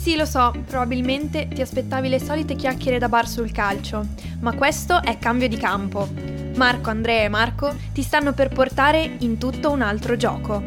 Sì, 0.00 0.16
lo 0.16 0.24
so, 0.24 0.50
probabilmente 0.66 1.46
ti 1.46 1.60
aspettavi 1.60 2.08
le 2.08 2.18
solite 2.18 2.54
chiacchiere 2.54 2.96
da 2.96 3.10
bar 3.10 3.28
sul 3.28 3.52
calcio, 3.52 4.06
ma 4.40 4.54
questo 4.54 5.02
è 5.02 5.18
cambio 5.18 5.46
di 5.46 5.58
campo. 5.58 6.08
Marco, 6.56 6.88
Andrea 6.88 7.24
e 7.24 7.28
Marco 7.28 7.76
ti 7.92 8.00
stanno 8.00 8.32
per 8.32 8.48
portare 8.48 9.16
in 9.18 9.36
tutto 9.36 9.70
un 9.70 9.82
altro 9.82 10.16
gioco. 10.16 10.64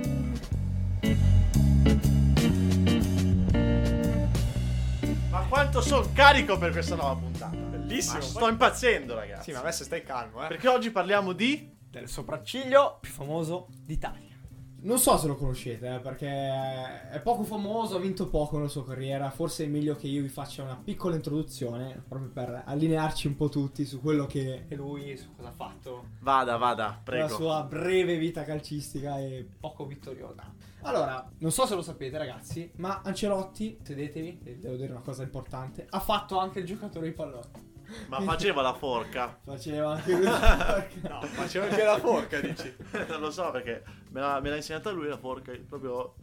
Ma 5.32 5.46
quanto 5.50 5.82
sono 5.82 6.08
carico 6.14 6.60
per 6.60 6.72
questa 6.72 6.94
nuova 6.94 7.16
puntata. 7.16 7.56
Bellissimo. 7.56 8.20
Ma 8.20 8.22
sto 8.22 8.48
impazzendo, 8.48 9.16
ragazzi. 9.16 9.46
Sì, 9.46 9.52
ma 9.52 9.62
adesso 9.62 9.84
stai 9.84 10.04
calmo, 10.04 10.44
eh. 10.44 10.48
Perché 10.48 10.68
oggi 10.68 10.92
parliamo 10.92 11.34
di... 11.34 11.72
Del 11.90 12.08
sopracciglio 12.08 13.00
più 13.02 13.12
famoso 13.12 13.68
d'Italia. 13.84 14.33
Non 14.84 14.98
so 15.00 15.18
se 15.18 15.28
lo 15.28 15.36
conoscete, 15.36 15.96
eh, 15.96 16.00
perché 16.00 16.28
è 16.28 17.22
poco 17.24 17.44
famoso, 17.44 17.96
ha 17.96 18.00
vinto 18.00 18.28
poco 18.28 18.58
nella 18.58 18.68
sua 18.68 18.86
carriera. 18.86 19.30
Forse 19.30 19.64
è 19.64 19.68
meglio 19.68 19.96
che 19.96 20.08
io 20.08 20.22
vi 20.22 20.28
faccia 20.28 20.62
una 20.62 20.76
piccola 20.76 21.16
introduzione, 21.16 22.04
proprio 22.06 22.30
per 22.32 22.64
allinearci 22.66 23.28
un 23.28 23.38
po' 23.38 23.48
tutti 23.48 23.86
su 23.86 24.02
quello 24.02 24.26
che 24.26 24.66
E 24.68 24.76
lui 24.76 25.16
su 25.16 25.34
cosa 25.36 25.48
ha 25.48 25.54
fatto? 25.54 26.08
Vada, 26.20 26.58
vada, 26.58 26.86
la 26.86 27.00
prego. 27.02 27.30
sua 27.30 27.64
breve 27.64 28.18
vita 28.18 28.44
calcistica 28.44 29.20
e 29.20 29.48
Poco 29.58 29.86
vittoriosa. 29.86 30.54
Allora, 30.82 31.32
non 31.38 31.52
so 31.52 31.66
se 31.66 31.76
lo 31.76 31.82
sapete 31.82 32.18
ragazzi, 32.18 32.70
ma 32.76 33.00
Ancelotti, 33.06 33.78
sedetevi, 33.82 34.58
devo 34.60 34.76
dire 34.76 34.92
una 34.92 35.00
cosa 35.00 35.24
importante, 35.24 35.88
ha 35.90 36.00
fatto 36.02 36.40
anche 36.40 36.60
il 36.60 36.66
giocatore 36.66 37.08
di 37.08 37.14
pallone. 37.14 37.72
Ma 38.08 38.22
faceva 38.22 38.62
la 38.62 38.74
forca. 38.74 39.40
Faceva 39.44 39.92
anche 39.94 40.12
lui. 40.12 40.24
No, 41.04 41.22
faceva 41.22 41.66
anche 41.66 41.84
la 41.84 41.98
forca, 41.98 42.40
dici. 42.40 42.74
non 43.08 43.20
lo 43.20 43.32
so 43.32 43.52
perché 43.52 43.84
me 44.10 44.22
l'ha, 44.22 44.40
me 44.40 44.50
l'ha 44.50 44.56
insegnata 44.56 44.92
lui 44.92 45.08
la 45.08 45.18
forca. 45.18 45.52
Proprio... 45.68 46.16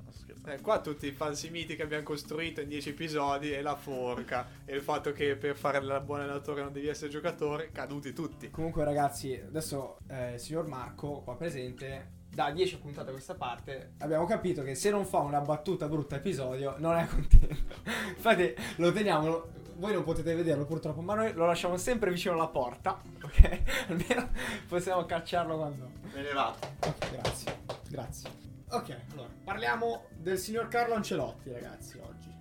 Eh, 0.47 0.61
qua 0.63 0.81
tutti 0.81 1.07
i 1.07 1.13
fancy 1.13 1.51
miti 1.51 1.77
che 1.77 1.83
abbiamo 1.83 2.03
costruito 2.03 2.63
in 2.63 2.69
10 2.69 2.91
episodi 2.91 3.53
e 3.53 3.61
la 3.61 3.77
forca 3.77 4.49
e 4.65 4.75
il 4.75 4.81
fatto 4.81 5.13
che 5.13 5.37
per 5.37 5.55
fare 5.55 5.79
il 5.79 6.03
buon 6.03 6.21
allenatore 6.21 6.63
non 6.63 6.73
devi 6.73 6.89
essere 6.89 7.11
giocatore, 7.11 7.71
caduti 7.73 8.15
tutti. 8.15 8.49
Comunque 8.51 8.85
ragazzi, 8.85 9.35
adesso 9.35 9.99
eh, 10.09 10.35
il 10.35 10.41
signor 10.41 10.67
Marco, 10.67 11.21
qua 11.21 11.37
presente, 11.37 12.20
da 12.41 12.51
10 12.51 12.79
puntate 12.79 13.11
a 13.11 13.13
questa 13.13 13.35
parte, 13.35 13.93
abbiamo 13.99 14.25
capito 14.25 14.63
che 14.63 14.75
se 14.75 14.89
non 14.91 15.05
fa 15.05 15.19
una 15.19 15.41
battuta 15.41 15.87
brutta 15.89 16.17
episodio 16.17 16.75
non 16.79 16.97
è 16.97 17.07
contento. 17.07 17.75
Infatti 18.17 18.55
lo 18.77 18.91
teniamo, 18.93 19.49
voi 19.75 19.93
non 19.93 20.05
potete 20.05 20.35
vederlo 20.35 20.65
purtroppo, 20.65 21.03
ma 21.03 21.15
noi 21.15 21.35
lo 21.35 21.45
lasciamo 21.45 21.77
sempre 21.77 22.11
vicino 22.11 22.33
alla 22.33 22.49
porta, 22.49 22.99
ok? 23.23 23.89
Almeno 23.89 24.31
possiamo 24.67 25.05
cacciarlo 25.05 25.57
quando... 25.59 25.91
Me 26.15 26.23
ne 26.23 26.33
vado. 26.33 26.57
Ok, 26.87 27.11
grazie, 27.11 27.61
grazie. 27.91 28.31
Ok, 28.71 28.97
allora, 29.13 29.29
parliamo 29.45 30.05
del 30.17 30.39
signor 30.39 30.69
Carlo 30.69 30.95
Ancelotti 30.95 31.53
ragazzi 31.53 31.99
oggi. 31.99 32.33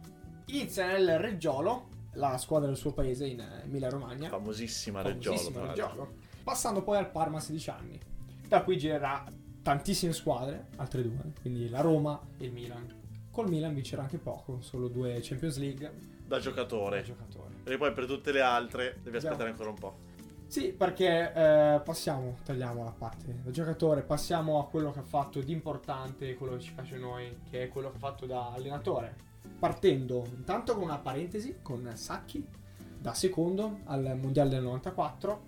Inizia 0.46 0.88
nel 0.88 1.20
Reggiolo, 1.20 1.90
la 2.14 2.38
squadra 2.38 2.68
del 2.68 2.78
suo 2.78 2.94
paese 2.94 3.26
in 3.26 3.42
eh, 3.42 3.64
Emilia-Romagna. 3.66 4.30
Famosissima 4.30 5.02
Reggiolo. 5.02 5.42
l'altro. 5.42 5.66
Reggiolo, 5.66 6.14
passando 6.42 6.84
poi 6.84 6.98
al 6.98 7.12
Parma 7.12 7.38
a 7.40 7.42
16 7.42 7.70
anni. 7.70 8.00
Da 8.48 8.64
qui 8.64 8.78
girerà 8.78 9.26
tantissime 9.62 10.14
squadre, 10.14 10.68
altre 10.78 11.02
due, 11.04 11.34
quindi 11.42 11.70
la 11.70 11.82
Roma 11.82 12.20
e 12.38 12.46
il 12.46 12.52
Milan. 12.52 12.98
Col 13.32 13.48
Milan 13.50 13.74
vincerà 13.74 14.02
anche 14.04 14.18
poco, 14.18 14.62
solo 14.62 14.88
due 14.88 15.20
Champions 15.22 15.58
League 15.58 15.94
Da 16.26 16.36
da 16.36 16.40
giocatore. 16.40 17.04
giocatore. 17.04 17.54
E 17.64 17.78
poi 17.78 17.94
per 17.94 18.06
tutte 18.06 18.32
le 18.32 18.42
altre 18.42 19.00
devi 19.04 19.18
aspettare 19.18 19.50
ancora 19.50 19.70
un 19.70 19.76
po'. 19.76 20.08
Sì, 20.48 20.72
perché 20.74 21.32
eh, 21.32 21.80
passiamo, 21.84 22.38
tagliamo 22.44 22.84
la 22.84 22.92
parte 22.92 23.40
da 23.44 23.52
giocatore, 23.52 24.02
passiamo 24.02 24.60
a 24.60 24.68
quello 24.68 24.92
che 24.92 25.00
ha 25.00 25.04
fatto 25.04 25.40
di 25.42 25.52
importante, 25.52 26.34
quello 26.34 26.54
che 26.56 26.62
ci 26.62 26.74
piace 26.74 26.96
a 26.96 27.00
noi, 27.00 27.38
che 27.50 27.64
è 27.64 27.68
quello 27.70 27.92
che 27.92 27.98
ha 27.98 28.00
fatto 28.00 28.26
da 28.26 28.52
allenatore. 28.52 29.16
Partendo 29.60 30.26
intanto 30.36 30.74
con 30.74 30.84
una 30.84 30.98
parentesi 30.98 31.58
con 31.62 31.88
Sacchi, 31.94 32.44
da 32.98 33.14
secondo 33.14 33.82
al 33.86 34.18
Mondiale 34.20 34.50
del 34.50 34.64
94 34.64 35.42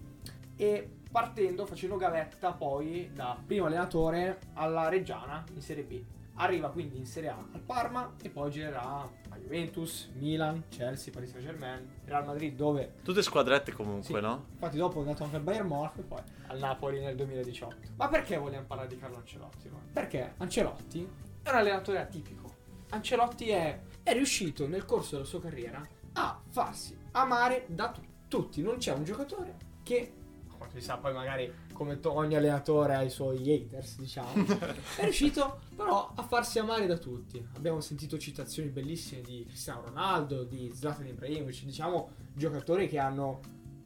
e 0.56 0.90
partendo 1.12 1.66
facendo 1.66 1.98
gavetta 1.98 2.54
poi 2.54 3.12
da 3.14 3.38
primo 3.46 3.66
allenatore 3.66 4.40
alla 4.54 4.88
Reggiana 4.90 5.44
in 5.54 5.62
Serie 5.62 5.84
B. 5.84 6.02
Arriva 6.36 6.70
quindi 6.70 6.98
in 6.98 7.06
Serie 7.06 7.30
A 7.30 7.38
al 7.52 7.60
Parma 7.60 8.14
e 8.22 8.30
poi 8.30 8.50
girerà 8.50 8.82
a 8.82 9.38
Juventus, 9.38 10.10
Milan, 10.16 10.64
Chelsea, 10.70 11.12
Paris 11.14 11.30
Saint 11.32 11.46
Germain, 11.46 11.88
Real 12.06 12.26
Madrid 12.26 12.56
dove 12.56 12.94
Tutte 13.04 13.22
squadrette 13.22 13.74
comunque, 13.74 14.16
Sì. 14.16 14.20
no? 14.22 14.46
Infatti 14.54 14.78
dopo 14.78 14.98
è 14.98 15.02
andato 15.02 15.24
anche 15.26 15.36
al 15.36 15.42
Bayern 15.44 15.68
Monaco 15.68 16.00
e 16.00 16.04
poi 16.04 16.20
al 16.48 16.58
Napoli 16.58 17.00
nel 17.02 17.16
2018. 17.16 17.76
Ma 17.98 18.08
perché 18.08 18.38
vogliamo 18.38 18.66
parlare 18.66 18.88
di 18.90 18.98
Carlo 18.98 19.18
Ancelotti? 19.18 19.70
no? 19.70 19.82
Perché 19.92 20.34
Ancelotti 20.38 21.08
è 21.44 21.50
un 21.50 21.56
allenatore 21.56 22.00
atipico. 22.00 22.50
Ancelotti 22.90 23.50
è, 23.50 23.80
è 24.02 24.14
riuscito 24.14 24.68
nel 24.68 24.86
corso 24.86 25.16
della 25.16 25.28
sua 25.28 25.42
carriera 25.42 25.86
a 26.14 26.42
farsi 26.50 26.98
amare 27.12 27.66
da 27.68 27.90
tu- 27.90 28.02
tutti. 28.28 28.62
Non 28.62 28.78
c'è 28.78 28.94
un 28.94 29.04
giocatore 29.04 29.56
che, 29.84 30.14
a 30.62 30.66
quanto 30.66 30.78
si 30.78 30.84
sa 30.84 30.98
poi 30.98 31.14
magari 31.14 31.52
come 31.74 32.00
to- 32.00 32.14
ogni 32.14 32.36
allenatore 32.36 32.94
ha 32.94 33.02
i 33.02 33.10
suoi 33.10 33.52
haters, 33.52 33.98
diciamo, 33.98 34.46
è 34.98 35.04
riuscito 35.04 35.62
però 35.76 36.14
a 36.16 36.24
farsi 36.24 36.60
amare 36.60 36.86
da 36.86 36.98
tutti. 36.98 37.44
Abbiamo 37.56 37.82
sentito 37.82 38.18
citazioni 38.18 38.70
bellissime 38.70 39.22
di 39.22 39.44
Cristiano 39.48 39.82
Ronaldo, 39.86 40.44
di 40.44 40.72
Zlatan 40.74 41.08
Ibrahimovic, 41.08 41.64
diciamo 41.64 42.12
giocatori 42.34 42.88
che 42.88 43.00
hanno 43.00 43.40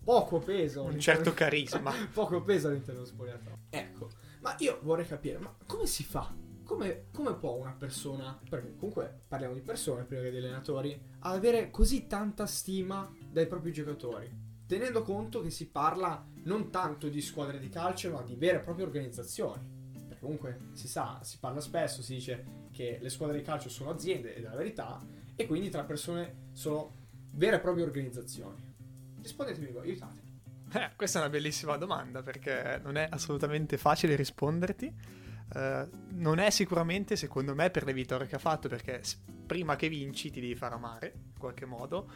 poco 0.04 0.40
peso. 0.40 0.84
Un 0.84 1.00
certo 1.00 1.34
carisma. 1.34 1.94
poco 2.14 2.42
peso 2.42 2.68
all'interno 2.68 3.02
dello 3.02 3.06
spogliatoio. 3.06 3.58
Ecco, 3.70 4.10
ma 4.42 4.56
io 4.60 4.80
vorrei 4.84 5.08
capire, 5.08 5.38
ma 5.40 5.56
come 5.66 5.86
si 5.86 6.04
fa? 6.04 6.34
Come, 6.64 7.06
come 7.14 7.36
può 7.36 7.54
una 7.54 7.76
persona, 7.78 8.38
perché 8.50 8.76
comunque 8.76 9.22
parliamo 9.28 9.54
di 9.54 9.62
persone 9.62 10.04
prima 10.04 10.24
che 10.24 10.32
di 10.32 10.38
allenatori, 10.38 11.00
avere 11.20 11.70
così 11.70 12.08
tanta 12.08 12.48
stima 12.48 13.10
dai 13.32 13.46
propri 13.46 13.72
giocatori? 13.72 14.44
Tenendo 14.66 15.04
conto 15.04 15.42
che 15.42 15.52
si 15.52 15.68
parla 15.70 16.26
non 16.46 16.72
tanto 16.72 17.08
di 17.08 17.22
squadre 17.22 17.60
di 17.60 17.70
calcio, 17.70 18.12
ma 18.12 18.22
di 18.22 18.36
vere 18.36 18.58
e 18.58 18.62
proprie 18.62 18.86
organizzazioni. 18.86 19.62
Perché 20.08 20.20
comunque 20.20 20.70
si 20.74 20.88
sa, 20.88 21.20
si 21.24 21.38
parla 21.40 21.62
spesso, 21.62 22.02
si 22.02 22.16
dice 22.16 22.46
che 22.72 22.98
le 23.02 23.10
squadre 23.10 23.38
di 23.38 23.44
calcio 23.44 23.70
sono 23.70 23.92
aziende, 23.92 24.36
ed 24.36 24.44
è 24.44 24.50
la 24.50 24.56
verità, 24.56 25.00
e 25.36 25.48
quindi 25.48 25.70
tra 25.70 25.84
persone 25.84 26.50
sono 26.52 27.04
vere 27.32 27.58
e 27.58 27.60
proprie 27.60 27.84
organizzazioni. 27.84 28.74
Rispondetemi 29.22 29.72
voi, 29.72 29.90
aiutatemi. 29.90 30.34
Eh, 30.74 30.92
questa 30.96 31.20
è 31.20 31.22
una 31.22 31.32
bellissima 31.32 31.78
domanda 31.78 32.22
perché 32.22 32.80
non 32.84 32.98
è 32.98 33.08
assolutamente 33.10 33.78
facile 33.78 34.16
risponderti. 34.16 34.94
Eh, 35.54 35.88
non 36.10 36.40
è 36.40 36.50
sicuramente, 36.50 37.16
secondo 37.16 37.56
me, 37.56 37.70
per 37.70 37.86
le 37.86 37.94
vittorie 37.94 38.28
che 38.28 38.36
ha 38.36 38.40
fatto, 38.40 38.68
perché 38.68 39.02
prima 39.46 39.76
che 39.76 39.90
vinci 39.90 40.32
ti 40.32 40.42
devi 40.42 40.56
far 40.56 40.74
amare 40.74 41.14
in 41.16 41.40
qualche 41.40 41.66
modo. 41.66 42.10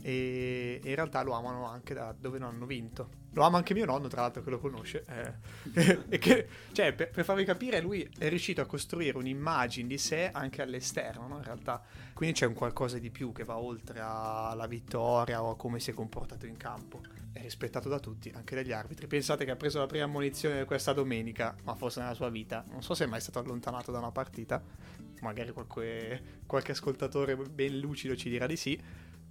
E, 0.00 0.80
in 0.82 0.94
realtà 0.94 1.22
lo 1.22 1.32
amano 1.32 1.66
anche 1.66 1.94
da 1.94 2.14
dove 2.18 2.38
non 2.38 2.54
hanno 2.54 2.66
vinto. 2.66 3.20
Lo 3.34 3.44
ama 3.44 3.58
anche 3.58 3.74
mio 3.74 3.84
nonno, 3.84 4.08
tra 4.08 4.22
l'altro, 4.22 4.42
che 4.42 4.50
lo 4.50 4.58
conosce. 4.58 5.04
eh. 5.08 5.98
e 6.08 6.18
che, 6.18 6.48
cioè, 6.72 6.92
per, 6.92 7.10
per 7.10 7.24
farvi 7.24 7.44
capire, 7.44 7.80
lui 7.80 8.08
è 8.18 8.28
riuscito 8.28 8.60
a 8.60 8.66
costruire 8.66 9.16
un'immagine 9.16 9.88
di 9.88 9.98
sé 9.98 10.30
anche 10.32 10.62
all'esterno, 10.62 11.26
no? 11.26 11.36
In 11.36 11.44
realtà. 11.44 11.82
Quindi 12.12 12.36
c'è 12.36 12.46
un 12.46 12.54
qualcosa 12.54 12.98
di 12.98 13.10
più 13.10 13.32
che 13.32 13.44
va 13.44 13.58
oltre 13.58 14.00
alla 14.00 14.66
vittoria 14.66 15.42
o 15.42 15.50
a 15.50 15.56
come 15.56 15.80
si 15.80 15.90
è 15.90 15.94
comportato 15.94 16.46
in 16.46 16.56
campo 16.56 17.00
è 17.32 17.40
rispettato 17.40 17.88
da 17.88 17.98
tutti, 17.98 18.30
anche 18.34 18.54
dagli 18.54 18.72
arbitri. 18.72 19.06
Pensate 19.06 19.44
che 19.44 19.50
ha 19.50 19.56
preso 19.56 19.78
la 19.78 19.86
prima 19.86 20.06
munizione 20.06 20.64
questa 20.64 20.92
domenica, 20.92 21.56
ma 21.64 21.74
forse 21.74 22.00
nella 22.00 22.14
sua 22.14 22.28
vita. 22.28 22.64
Non 22.68 22.82
so 22.82 22.94
se 22.94 23.04
è 23.04 23.06
mai 23.06 23.20
stato 23.20 23.38
allontanato 23.38 23.90
da 23.90 23.98
una 23.98 24.12
partita. 24.12 24.62
Magari 25.20 25.50
qualche, 25.52 26.40
qualche 26.46 26.72
ascoltatore 26.72 27.36
ben 27.36 27.78
lucido 27.78 28.14
ci 28.16 28.28
dirà 28.28 28.46
di 28.46 28.56
sì. 28.56 28.80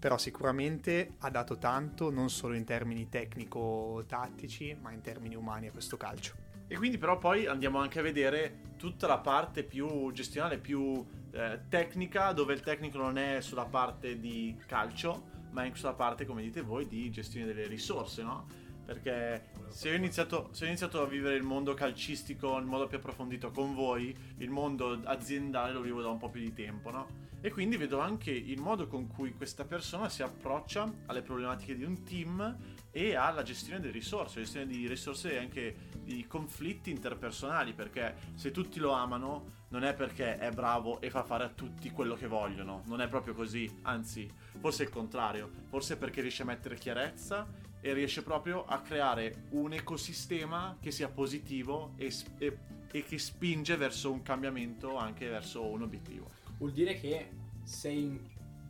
Però 0.01 0.17
sicuramente 0.17 1.13
ha 1.19 1.29
dato 1.29 1.59
tanto, 1.59 2.09
non 2.09 2.31
solo 2.31 2.55
in 2.55 2.63
termini 2.65 3.07
tecnico-tattici, 3.07 4.75
ma 4.81 4.91
in 4.91 5.01
termini 5.01 5.35
umani 5.35 5.67
a 5.67 5.71
questo 5.71 5.95
calcio. 5.95 6.33
E 6.67 6.75
quindi 6.75 6.97
però 6.97 7.19
poi 7.19 7.45
andiamo 7.45 7.77
anche 7.77 7.99
a 7.99 8.01
vedere 8.01 8.73
tutta 8.77 9.05
la 9.05 9.19
parte 9.19 9.63
più 9.63 10.11
gestionale, 10.11 10.57
più 10.57 11.05
eh, 11.33 11.59
tecnica, 11.69 12.31
dove 12.31 12.55
il 12.55 12.61
tecnico 12.61 12.97
non 12.97 13.19
è 13.19 13.41
sulla 13.41 13.65
parte 13.65 14.19
di 14.19 14.57
calcio, 14.65 15.29
ma 15.51 15.65
è 15.65 15.71
sulla 15.75 15.93
parte, 15.93 16.25
come 16.25 16.41
dite 16.41 16.61
voi, 16.61 16.87
di 16.87 17.11
gestione 17.11 17.45
delle 17.45 17.67
risorse, 17.67 18.23
no? 18.23 18.47
Perché 18.83 19.51
se 19.67 19.91
ho, 19.91 19.93
iniziato, 19.93 20.49
se 20.51 20.63
ho 20.63 20.67
iniziato 20.67 20.99
a 21.03 21.05
vivere 21.05 21.35
il 21.35 21.43
mondo 21.43 21.75
calcistico 21.75 22.57
in 22.57 22.65
modo 22.65 22.87
più 22.87 22.97
approfondito 22.97 23.51
con 23.51 23.75
voi, 23.75 24.15
il 24.37 24.49
mondo 24.49 24.99
aziendale 25.03 25.73
lo 25.73 25.81
vivo 25.81 26.01
da 26.01 26.09
un 26.09 26.17
po' 26.17 26.29
più 26.29 26.41
di 26.41 26.53
tempo, 26.53 26.89
no? 26.89 27.20
E 27.43 27.49
quindi 27.49 27.75
vedo 27.75 27.99
anche 27.99 28.29
il 28.29 28.61
modo 28.61 28.85
con 28.87 29.07
cui 29.07 29.33
questa 29.33 29.65
persona 29.65 30.09
si 30.09 30.21
approccia 30.21 30.91
alle 31.07 31.23
problematiche 31.23 31.75
di 31.75 31.83
un 31.83 32.03
team 32.03 32.55
e 32.91 33.15
alla 33.15 33.41
gestione 33.41 33.79
delle 33.79 33.91
risorse, 33.91 34.41
gestione 34.41 34.67
di 34.67 34.87
risorse 34.87 35.33
e 35.33 35.37
anche 35.37 35.75
di 36.03 36.27
conflitti 36.27 36.91
interpersonali, 36.91 37.73
perché 37.73 38.15
se 38.35 38.51
tutti 38.51 38.79
lo 38.79 38.91
amano 38.91 39.59
non 39.69 39.83
è 39.83 39.95
perché 39.95 40.37
è 40.37 40.51
bravo 40.51 41.01
e 41.01 41.09
fa 41.09 41.23
fare 41.23 41.45
a 41.45 41.49
tutti 41.49 41.89
quello 41.89 42.15
che 42.15 42.27
vogliono, 42.27 42.83
non 42.85 43.01
è 43.01 43.07
proprio 43.07 43.33
così, 43.33 43.79
anzi, 43.83 44.29
forse 44.59 44.83
è 44.83 44.85
il 44.85 44.91
contrario, 44.91 45.49
forse 45.69 45.95
è 45.95 45.97
perché 45.97 46.21
riesce 46.21 46.43
a 46.43 46.45
mettere 46.45 46.75
chiarezza 46.75 47.47
e 47.79 47.93
riesce 47.93 48.21
proprio 48.21 48.65
a 48.65 48.81
creare 48.81 49.45
un 49.51 49.73
ecosistema 49.73 50.77
che 50.79 50.91
sia 50.91 51.09
positivo 51.09 51.93
e, 51.97 52.13
e- 52.37 52.57
e 52.91 53.03
che 53.03 53.17
spinge 53.17 53.77
verso 53.77 54.11
un 54.11 54.21
cambiamento, 54.21 54.97
anche 54.97 55.27
verso 55.27 55.65
un 55.65 55.81
obiettivo. 55.81 56.29
Vuol 56.61 56.73
dire 56.73 56.93
che 56.93 57.27
sei 57.63 58.21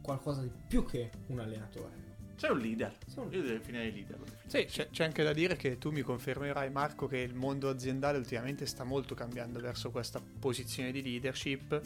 qualcosa 0.01 0.41
di 0.41 0.49
più 0.65 0.85
che 0.85 1.09
un 1.27 1.41
allenatore. 1.41 1.91
Sei 2.37 2.49
un 2.49 2.59
leader. 2.59 2.95
Sei 3.05 3.21
un- 3.25 3.33
Io 3.33 3.41
definirei 3.43 3.91
leader. 3.91 4.17
lo 4.17 4.25
Sì, 4.47 4.63
c'è, 4.63 4.89
c'è 4.89 5.03
anche 5.03 5.23
da 5.23 5.33
dire 5.33 5.57
che 5.57 5.77
tu 5.77 5.91
mi 5.91 5.99
confermerai, 6.01 6.69
Marco, 6.71 7.05
che 7.07 7.17
il 7.17 7.35
mondo 7.35 7.67
aziendale 7.67 8.17
ultimamente 8.17 8.65
sta 8.65 8.85
molto 8.85 9.13
cambiando 9.13 9.59
verso 9.59 9.91
questa 9.91 10.21
posizione 10.39 10.93
di 10.93 11.03
leadership. 11.03 11.81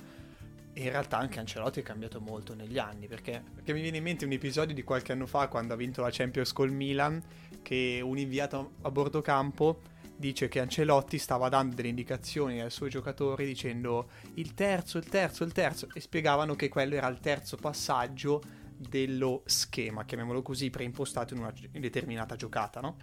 E 0.74 0.84
in 0.84 0.90
realtà 0.92 1.18
anche 1.18 1.40
Ancelotti 1.40 1.80
è 1.80 1.84
cambiato 1.84 2.22
molto 2.22 2.54
negli 2.54 2.78
anni. 2.78 3.08
Perché, 3.08 3.42
perché 3.56 3.74
mi 3.74 3.81
viene 3.81 3.98
in 3.98 4.04
mente 4.04 4.25
un 4.25 4.31
episodio 4.31 4.75
di 4.75 4.84
qualche 4.84 5.12
anno 5.12 5.25
fa, 5.25 5.48
quando 5.48 5.74
ha 5.74 5.75
vinto 5.75 6.01
la 6.01 6.10
Champions 6.12 6.54
col 6.54 6.72
Milan, 6.72 7.19
che 7.63 8.00
un 8.04 8.19
inviato 8.19 8.74
a 8.81 8.92
bordo 8.92 9.22
campo 9.22 9.81
dice 10.17 10.47
che 10.47 10.59
Ancelotti 10.59 11.17
stava 11.17 11.50
dando 11.50 11.75
delle 11.75 11.89
indicazioni 11.89 12.62
ai 12.62 12.71
suoi 12.71 12.89
giocatori 12.89 13.45
dicendo 13.45 14.09
il 14.35 14.53
terzo, 14.53 14.97
il 14.97 15.06
terzo, 15.06 15.44
il 15.44 15.51
terzo. 15.51 15.88
E 15.94 16.00
spiegavano 16.00 16.56
che 16.56 16.69
quello 16.69 16.95
era 16.95 17.07
il 17.07 17.19
terzo 17.19 17.57
passaggio 17.57 18.41
dello 18.77 19.44
schema, 19.45 20.06
chiamiamolo 20.06 20.41
così, 20.41 20.69
preimpostato 20.69 21.33
in 21.33 21.41
una 21.41 21.53
in 21.71 21.81
determinata 21.81 22.35
giocata, 22.35 22.81
no? 22.81 22.97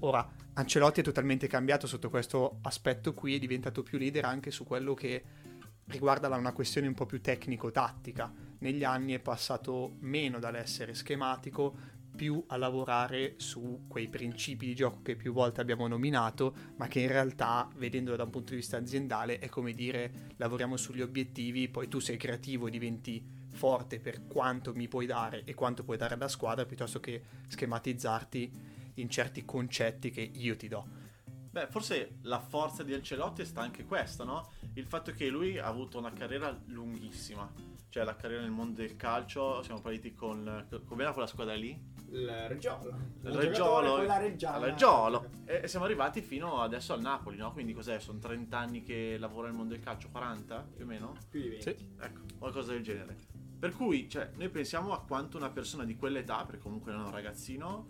Ora, 0.00 0.28
Ancelotti 0.54 1.00
è 1.00 1.04
totalmente 1.04 1.46
cambiato 1.46 1.86
sotto 1.86 2.10
questo 2.10 2.58
aspetto 2.62 3.14
qui, 3.14 3.34
è 3.34 3.38
diventato 3.38 3.82
più 3.82 3.98
leader 3.98 4.24
anche 4.24 4.50
su 4.50 4.64
quello 4.64 4.94
che 4.94 5.24
riguarda 5.86 6.28
una 6.36 6.52
questione 6.52 6.86
un 6.86 6.94
po' 6.94 7.06
più 7.06 7.20
tecnico-tattica. 7.20 8.32
Negli 8.58 8.84
anni 8.84 9.12
è 9.12 9.20
passato 9.20 9.96
meno 10.00 10.38
dall'essere 10.38 10.94
schematico 10.94 11.94
più 12.16 12.42
a 12.48 12.56
lavorare 12.56 13.34
su 13.36 13.84
quei 13.86 14.08
principi 14.08 14.66
di 14.66 14.74
gioco 14.74 15.02
che 15.02 15.14
più 15.14 15.32
volte 15.32 15.60
abbiamo 15.60 15.86
nominato, 15.86 16.54
ma 16.76 16.88
che 16.88 17.00
in 17.00 17.08
realtà, 17.08 17.70
vedendolo 17.76 18.16
da 18.16 18.24
un 18.24 18.30
punto 18.30 18.50
di 18.50 18.56
vista 18.56 18.78
aziendale, 18.78 19.38
è 19.38 19.48
come 19.48 19.72
dire 19.72 20.32
lavoriamo 20.36 20.76
sugli 20.76 21.02
obiettivi, 21.02 21.68
poi 21.68 21.86
tu 21.86 22.00
sei 22.00 22.16
creativo 22.16 22.66
e 22.66 22.70
diventi 22.70 23.24
forte 23.50 24.00
per 24.00 24.26
quanto 24.26 24.74
mi 24.74 24.88
puoi 24.88 25.06
dare 25.06 25.44
e 25.44 25.54
quanto 25.54 25.84
puoi 25.84 25.96
dare 25.96 26.14
alla 26.14 26.28
squadra, 26.28 26.66
piuttosto 26.66 26.98
che 26.98 27.22
schematizzarti 27.48 28.74
in 28.94 29.10
certi 29.10 29.44
concetti 29.44 30.10
che 30.10 30.22
io 30.22 30.56
ti 30.56 30.68
do. 30.68 31.04
Beh, 31.50 31.68
forse 31.68 32.18
la 32.22 32.38
forza 32.38 32.82
di 32.82 32.92
Ancelotti 32.92 33.44
sta 33.44 33.62
anche 33.62 33.84
questa, 33.84 34.24
no? 34.24 34.52
Il 34.74 34.84
fatto 34.84 35.12
che 35.12 35.28
lui 35.28 35.58
ha 35.58 35.66
avuto 35.66 35.98
una 35.98 36.12
carriera 36.12 36.54
lunghissima. 36.66 37.50
Cioè, 37.88 38.04
la 38.04 38.14
carriera 38.14 38.42
nel 38.42 38.50
mondo 38.50 38.82
del 38.82 38.96
calcio, 38.96 39.62
siamo 39.62 39.80
partiti 39.80 40.12
con... 40.12 40.66
Com'era 40.84 41.12
quella 41.12 41.26
squadra 41.26 41.54
lì? 41.54 41.74
Il 42.10 42.28
Reggiolo. 42.48 42.98
Il 43.22 43.32
Reggiolo, 43.32 44.02
La 44.02 44.18
Reggiana. 44.18 44.64
Reggiolo. 44.64 45.30
E 45.44 45.60
e 45.62 45.68
siamo 45.68 45.84
arrivati 45.84 46.20
fino 46.22 46.60
adesso 46.60 46.92
al 46.92 47.00
Napoli, 47.00 47.36
no? 47.36 47.52
Quindi 47.52 47.72
cos'è? 47.72 47.98
Sono 47.98 48.18
30 48.18 48.56
anni 48.56 48.82
che 48.82 49.16
lavora 49.18 49.48
nel 49.48 49.56
mondo 49.56 49.74
del 49.74 49.82
calcio, 49.82 50.08
40 50.10 50.68
più 50.74 50.84
o 50.84 50.86
meno? 50.86 51.16
Più 51.28 51.40
di 51.40 51.48
20. 51.48 51.62
Sì. 51.62 51.88
Ecco, 52.00 52.20
qualcosa 52.38 52.72
del 52.72 52.82
genere. 52.82 53.16
Per 53.58 53.74
cui, 53.74 54.08
cioè, 54.08 54.30
noi 54.36 54.48
pensiamo 54.48 54.92
a 54.92 55.00
quanto 55.00 55.36
una 55.36 55.50
persona 55.50 55.84
di 55.84 55.96
quell'età, 55.96 56.44
perché 56.44 56.62
comunque 56.62 56.92
era 56.92 57.02
un 57.02 57.10
ragazzino, 57.10 57.88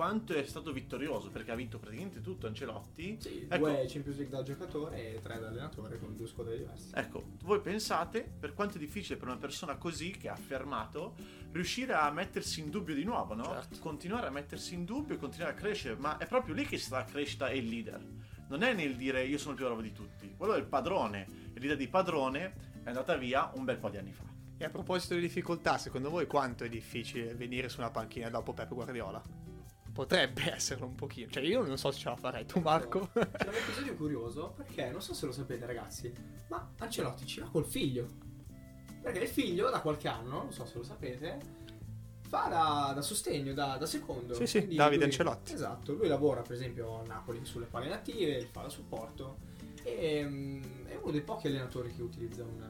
quanto 0.00 0.32
è 0.32 0.42
stato 0.46 0.72
vittorioso, 0.72 1.28
perché 1.28 1.50
ha 1.50 1.54
vinto 1.54 1.78
praticamente 1.78 2.22
tutto 2.22 2.46
Ancelotti. 2.46 3.18
Sì, 3.20 3.46
Ecco. 3.46 3.68
due 3.68 3.84
Champions 3.86 4.16
League 4.16 4.34
da 4.34 4.42
giocatore 4.42 5.14
e 5.16 5.20
tre 5.20 5.38
da 5.38 5.48
allenatore 5.48 5.98
con 5.98 6.16
due 6.16 6.26
squadre 6.26 6.56
diverse. 6.56 6.88
Ecco, 6.94 7.22
voi 7.42 7.60
pensate 7.60 8.22
per 8.22 8.54
quanto 8.54 8.76
è 8.76 8.80
difficile 8.80 9.18
per 9.18 9.28
una 9.28 9.36
persona 9.36 9.76
così 9.76 10.12
che 10.12 10.30
ha 10.30 10.32
affermato 10.32 11.16
riuscire 11.52 11.92
a 11.92 12.10
mettersi 12.12 12.60
in 12.60 12.70
dubbio 12.70 12.94
di 12.94 13.04
nuovo, 13.04 13.34
no? 13.34 13.44
Certo. 13.44 13.78
Continuare 13.80 14.28
a 14.28 14.30
mettersi 14.30 14.72
in 14.72 14.86
dubbio 14.86 15.16
e 15.16 15.18
continuare 15.18 15.52
a 15.52 15.54
crescere, 15.54 15.96
ma 15.96 16.16
è 16.16 16.26
proprio 16.26 16.54
lì 16.54 16.64
che 16.64 16.78
sta 16.78 17.00
la 17.00 17.04
crescita 17.04 17.50
e 17.50 17.58
il 17.58 17.68
leader. 17.68 18.02
Non 18.48 18.62
è 18.62 18.72
nel 18.72 18.96
dire 18.96 19.26
io 19.26 19.36
sono 19.36 19.50
il 19.50 19.56
più 19.56 19.66
bravo 19.66 19.82
di 19.82 19.92
tutti, 19.92 20.32
quello 20.34 20.54
è 20.54 20.58
il 20.58 20.64
padrone. 20.64 21.26
Il 21.52 21.60
leader 21.60 21.76
di 21.76 21.88
padrone 21.88 22.54
è 22.82 22.88
andata 22.88 23.16
via 23.16 23.50
un 23.52 23.66
bel 23.66 23.76
po' 23.76 23.90
di 23.90 23.98
anni 23.98 24.14
fa. 24.14 24.24
E 24.56 24.64
a 24.64 24.70
proposito 24.70 25.12
di 25.12 25.20
difficoltà, 25.20 25.76
secondo 25.76 26.08
voi 26.08 26.26
quanto 26.26 26.64
è 26.64 26.70
difficile 26.70 27.34
venire 27.34 27.68
su 27.68 27.80
una 27.80 27.90
panchina 27.90 28.30
dopo 28.30 28.54
Pep 28.54 28.72
Guardiola? 28.72 29.49
Potrebbe 29.92 30.54
esserlo 30.54 30.86
un 30.86 30.94
pochino. 30.94 31.30
Cioè, 31.30 31.42
io 31.42 31.64
non 31.64 31.76
so 31.76 31.90
se 31.90 31.98
ce 31.98 32.08
la 32.08 32.16
farei. 32.16 32.46
Tu, 32.46 32.60
Marco? 32.60 33.10
C'è 33.12 33.48
un 33.48 33.54
episodio 33.54 33.94
curioso 33.96 34.52
perché 34.56 34.88
non 34.90 35.02
so 35.02 35.14
se 35.14 35.26
lo 35.26 35.32
sapete, 35.32 35.66
ragazzi, 35.66 36.12
ma 36.48 36.70
Ancelotti 36.78 37.26
ci 37.26 37.40
va 37.40 37.48
col 37.48 37.64
figlio. 37.66 38.06
Perché 39.02 39.20
il 39.20 39.28
figlio, 39.28 39.70
da 39.70 39.80
qualche 39.80 40.08
anno, 40.08 40.42
non 40.42 40.52
so 40.52 40.64
se 40.66 40.76
lo 40.76 40.84
sapete, 40.84 41.38
fa 42.28 42.46
da, 42.48 42.92
da 42.94 43.02
sostegno, 43.02 43.52
da, 43.52 43.76
da 43.76 43.86
secondo. 43.86 44.34
Sì, 44.34 44.46
sì, 44.46 44.58
Quindi 44.58 44.76
Davide 44.76 44.96
lui- 44.96 45.04
Ancelotti. 45.06 45.52
Esatto, 45.54 45.92
lui 45.94 46.06
lavora 46.06 46.42
per 46.42 46.52
esempio 46.52 47.00
a 47.00 47.06
Napoli 47.06 47.44
sulle 47.44 47.66
palle 47.66 47.88
native, 47.88 48.46
fa 48.50 48.62
da 48.62 48.68
supporto. 48.68 49.38
E 49.82 50.22
mm, 50.24 50.62
è 50.86 50.98
uno 51.02 51.10
dei 51.12 51.22
pochi 51.22 51.46
allenatori 51.48 51.94
che 51.94 52.02
utilizza 52.02 52.42
un, 52.42 52.68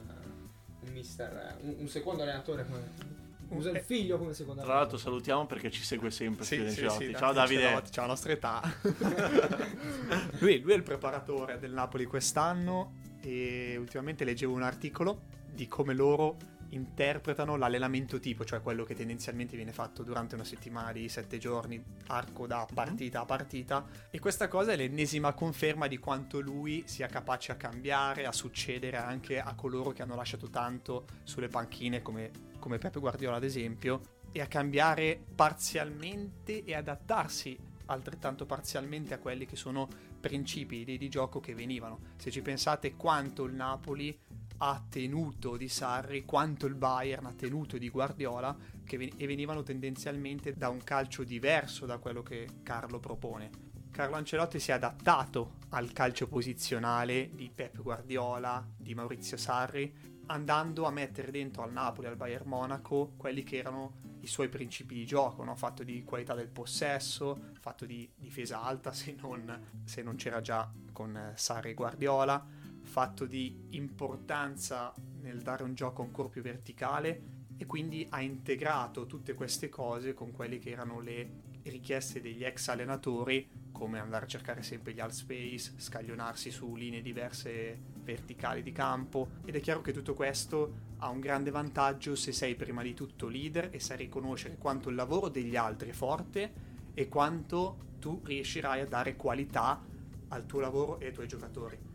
un 0.80 0.92
mister, 0.92 1.58
un, 1.62 1.74
un 1.78 1.88
secondo 1.88 2.22
allenatore 2.22 2.64
come. 2.66 3.18
Usa 3.50 3.70
il 3.70 3.80
figlio 3.80 4.18
come 4.18 4.32
secondo 4.32 4.62
Tra 4.62 4.74
l'altro 4.74 4.96
salutiamo 4.96 5.46
perché 5.46 5.70
ci 5.70 5.82
segue 5.82 6.10
sempre 6.10 6.44
Sì, 6.44 6.68
sì, 6.70 6.88
sì, 6.88 7.14
Ciao 7.16 7.32
Davide. 7.32 7.82
Ciao, 7.90 8.04
la 8.04 8.10
nostra 8.10 8.32
età. 8.32 8.60
lui, 10.38 10.60
lui 10.60 10.72
è 10.72 10.76
il 10.76 10.82
preparatore 10.82 11.58
del 11.58 11.72
Napoli 11.72 12.04
quest'anno 12.04 12.94
e 13.20 13.76
ultimamente 13.76 14.24
leggevo 14.24 14.52
un 14.54 14.62
articolo 14.62 15.22
di 15.52 15.66
come 15.66 15.94
loro 15.94 16.36
interpretano 16.70 17.56
l'allenamento 17.56 18.18
tipo, 18.18 18.44
cioè 18.44 18.60
quello 18.60 18.84
che 18.84 18.94
tendenzialmente 18.94 19.56
viene 19.56 19.72
fatto 19.72 20.02
durante 20.02 20.34
una 20.34 20.44
settimana 20.44 20.92
di 20.92 21.08
sette 21.08 21.38
giorni, 21.38 21.82
arco 22.08 22.46
da 22.46 22.66
partita 22.72 23.20
a 23.20 23.24
partita. 23.24 23.86
E 24.10 24.18
questa 24.18 24.48
cosa 24.48 24.72
è 24.72 24.76
l'ennesima 24.76 25.32
conferma 25.32 25.86
di 25.86 25.98
quanto 25.98 26.40
lui 26.40 26.84
sia 26.86 27.06
capace 27.06 27.52
a 27.52 27.56
cambiare, 27.56 28.26
a 28.26 28.32
succedere 28.32 28.96
anche 28.96 29.40
a 29.40 29.54
coloro 29.54 29.90
che 29.90 30.02
hanno 30.02 30.14
lasciato 30.14 30.48
tanto 30.48 31.06
sulle 31.24 31.48
panchine, 31.48 32.02
come, 32.02 32.30
come 32.58 32.78
Pepe 32.78 33.00
Guardiola 33.00 33.36
ad 33.36 33.44
esempio, 33.44 34.18
e 34.32 34.40
a 34.40 34.46
cambiare 34.46 35.20
parzialmente 35.34 36.64
e 36.64 36.74
adattarsi 36.74 37.58
altrettanto 37.86 38.46
parzialmente 38.46 39.14
a 39.14 39.18
quelli 39.18 39.46
che 39.46 39.56
sono 39.56 39.88
principi 40.20 40.76
idee 40.76 40.96
di 40.96 41.08
gioco 41.08 41.40
che 41.40 41.54
venivano. 41.54 41.98
Se 42.16 42.30
ci 42.30 42.40
pensate 42.42 42.94
quanto 42.94 43.44
il 43.44 43.54
Napoli 43.54 44.16
ha 44.62 44.82
tenuto 44.88 45.56
di 45.56 45.68
Sarri, 45.68 46.24
quanto 46.24 46.66
il 46.66 46.74
Bayern 46.74 47.26
ha 47.26 47.32
tenuto 47.32 47.78
di 47.78 47.88
Guardiola, 47.88 48.54
che 48.84 48.96
ven- 48.98 49.12
e 49.16 49.26
venivano 49.26 49.62
tendenzialmente 49.62 50.54
da 50.54 50.68
un 50.68 50.82
calcio 50.84 51.24
diverso 51.24 51.86
da 51.86 51.98
quello 51.98 52.22
che 52.22 52.46
Carlo 52.62 52.98
propone. 52.98 53.68
Carlo 53.90 54.16
Ancelotti 54.16 54.60
si 54.60 54.70
è 54.70 54.74
adattato 54.74 55.56
al 55.70 55.92
calcio 55.92 56.28
posizionale 56.28 57.30
di 57.34 57.50
Pep 57.54 57.80
Guardiola, 57.80 58.66
di 58.76 58.94
Maurizio 58.94 59.36
Sarri, 59.36 59.92
andando 60.26 60.84
a 60.84 60.90
mettere 60.90 61.30
dentro 61.30 61.62
al 61.62 61.72
Napoli, 61.72 62.06
al 62.06 62.16
Bayern 62.16 62.48
Monaco, 62.48 63.14
quelli 63.16 63.42
che 63.42 63.56
erano 63.56 63.94
i 64.20 64.26
suoi 64.26 64.48
principi 64.48 64.94
di 64.94 65.06
gioco, 65.06 65.42
no? 65.42 65.56
fatto 65.56 65.82
di 65.82 66.04
qualità 66.04 66.34
del 66.34 66.48
possesso, 66.48 67.52
fatto 67.60 67.86
di 67.86 68.08
difesa 68.14 68.62
alta 68.62 68.92
se 68.92 69.16
non, 69.18 69.80
se 69.84 70.02
non 70.02 70.16
c'era 70.16 70.40
già 70.40 70.70
con 70.92 71.16
eh, 71.16 71.32
Sarri 71.36 71.70
e 71.70 71.74
Guardiola, 71.74 72.46
fatto 72.90 73.24
di 73.24 73.68
importanza 73.70 74.92
nel 75.20 75.40
dare 75.42 75.62
un 75.62 75.74
gioco 75.74 76.02
ancora 76.02 76.28
più 76.28 76.42
verticale 76.42 77.38
e 77.56 77.64
quindi 77.64 78.04
ha 78.10 78.20
integrato 78.20 79.06
tutte 79.06 79.34
queste 79.34 79.68
cose 79.68 80.12
con 80.12 80.32
quelle 80.32 80.58
che 80.58 80.70
erano 80.70 80.98
le 80.98 81.48
richieste 81.62 82.20
degli 82.20 82.42
ex 82.42 82.66
allenatori 82.68 83.48
come 83.70 84.00
andare 84.00 84.24
a 84.24 84.28
cercare 84.28 84.62
sempre 84.64 84.92
gli 84.92 84.98
alt 84.98 85.12
space, 85.12 85.74
scaglionarsi 85.76 86.50
su 86.50 86.74
linee 86.74 87.00
diverse 87.00 87.78
verticali 88.02 88.62
di 88.62 88.72
campo 88.72 89.28
ed 89.44 89.54
è 89.54 89.60
chiaro 89.60 89.82
che 89.82 89.92
tutto 89.92 90.14
questo 90.14 90.88
ha 90.98 91.10
un 91.10 91.20
grande 91.20 91.50
vantaggio 91.52 92.16
se 92.16 92.32
sei 92.32 92.56
prima 92.56 92.82
di 92.82 92.92
tutto 92.92 93.28
leader 93.28 93.68
e 93.70 93.78
sai 93.78 93.98
riconoscere 93.98 94.56
quanto 94.56 94.88
il 94.88 94.96
lavoro 94.96 95.28
degli 95.28 95.54
altri 95.54 95.90
è 95.90 95.92
forte 95.92 96.52
e 96.92 97.08
quanto 97.08 97.88
tu 98.00 98.20
riuscirai 98.24 98.80
a 98.80 98.86
dare 98.86 99.14
qualità 99.14 99.80
al 100.28 100.44
tuo 100.44 100.58
lavoro 100.58 100.98
e 100.98 101.06
ai 101.06 101.12
tuoi 101.12 101.28
giocatori. 101.28 101.89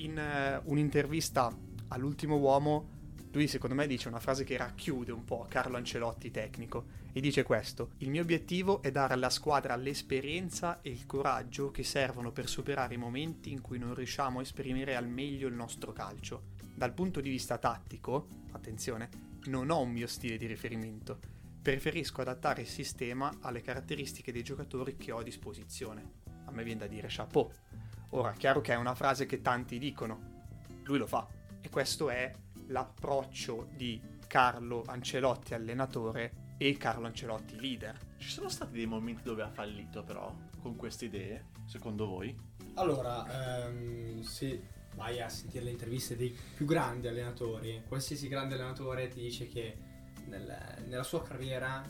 In 0.00 0.16
eh, 0.16 0.60
un'intervista 0.64 1.54
all'ultimo 1.88 2.36
uomo 2.36 2.98
lui 3.32 3.46
secondo 3.46 3.76
me 3.76 3.86
dice 3.86 4.08
una 4.08 4.18
frase 4.18 4.44
che 4.44 4.56
racchiude 4.56 5.12
un 5.12 5.24
po' 5.24 5.46
Carlo 5.48 5.76
Ancelotti 5.76 6.30
tecnico 6.30 6.86
e 7.12 7.20
dice 7.20 7.42
questo: 7.44 7.92
Il 7.98 8.10
mio 8.10 8.22
obiettivo 8.22 8.82
è 8.82 8.90
dare 8.90 9.12
alla 9.12 9.30
squadra 9.30 9.76
l'esperienza 9.76 10.80
e 10.80 10.90
il 10.90 11.06
coraggio 11.06 11.70
che 11.70 11.84
servono 11.84 12.32
per 12.32 12.48
superare 12.48 12.94
i 12.94 12.98
momenti 12.98 13.52
in 13.52 13.60
cui 13.60 13.78
non 13.78 13.94
riusciamo 13.94 14.38
a 14.38 14.42
esprimere 14.42 14.96
al 14.96 15.06
meglio 15.06 15.46
il 15.46 15.54
nostro 15.54 15.92
calcio. 15.92 16.44
Dal 16.74 16.94
punto 16.94 17.20
di 17.20 17.28
vista 17.28 17.58
tattico, 17.58 18.26
attenzione, 18.52 19.08
non 19.44 19.70
ho 19.70 19.80
un 19.80 19.90
mio 19.90 20.06
stile 20.06 20.38
di 20.38 20.46
riferimento. 20.46 21.18
Preferisco 21.62 22.22
adattare 22.22 22.62
il 22.62 22.68
sistema 22.68 23.30
alle 23.42 23.60
caratteristiche 23.60 24.32
dei 24.32 24.42
giocatori 24.42 24.96
che 24.96 25.12
ho 25.12 25.18
a 25.18 25.22
disposizione. 25.22 26.18
A 26.46 26.50
me 26.50 26.64
viene 26.64 26.80
da 26.80 26.86
dire 26.88 27.06
chapeau. 27.08 27.48
Ora, 28.10 28.32
chiaro 28.32 28.60
che 28.60 28.72
è 28.72 28.76
una 28.76 28.94
frase 28.94 29.26
che 29.26 29.40
tanti 29.40 29.78
dicono, 29.78 30.38
lui 30.84 30.98
lo 30.98 31.06
fa. 31.06 31.26
E 31.60 31.68
questo 31.68 32.10
è 32.10 32.32
l'approccio 32.66 33.68
di 33.74 34.00
Carlo 34.26 34.84
Ancelotti 34.86 35.54
allenatore 35.54 36.54
e 36.56 36.76
Carlo 36.76 37.06
Ancelotti 37.06 37.58
leader. 37.60 37.98
Ci 38.16 38.28
sono 38.28 38.48
stati 38.48 38.72
dei 38.72 38.86
momenti 38.86 39.22
dove 39.22 39.42
ha 39.42 39.50
fallito 39.50 40.02
però 40.02 40.34
con 40.60 40.76
queste 40.76 41.06
idee, 41.06 41.46
secondo 41.66 42.06
voi? 42.06 42.36
Allora, 42.74 43.66
ehm, 43.66 44.20
se 44.22 44.62
vai 44.94 45.20
a 45.20 45.28
sentire 45.28 45.64
le 45.64 45.70
interviste 45.70 46.16
dei 46.16 46.36
più 46.54 46.66
grandi 46.66 47.06
allenatori, 47.08 47.82
qualsiasi 47.86 48.28
grande 48.28 48.54
allenatore 48.54 49.08
ti 49.08 49.20
dice 49.20 49.46
che 49.46 49.78
nel- 50.26 50.84
nella 50.86 51.02
sua 51.02 51.22
carriera 51.22 51.82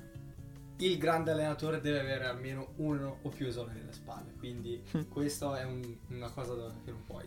il 0.87 0.99
grande 0.99 1.31
allenatore 1.33 1.81
deve 1.81 2.01
avere 2.01 2.27
almeno 2.27 2.73
uno 2.77 3.19
o 3.23 3.29
più 3.29 3.47
esoneri 3.47 3.81
alle 3.81 3.93
spalle. 3.93 4.33
Quindi 4.39 4.83
questo 5.09 5.55
è 5.55 5.65
un- 5.65 5.97
una 6.09 6.31
cosa 6.31 6.55
che 6.85 6.91
non 6.91 7.05
puoi 7.05 7.25